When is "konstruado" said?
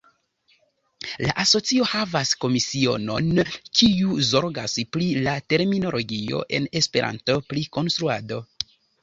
7.79-8.43